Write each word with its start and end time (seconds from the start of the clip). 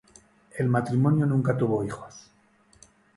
El 0.57 0.67
matrimonio 0.67 1.27
nunca 1.27 1.55
tuvo 1.55 1.83
hijos. 1.83 2.31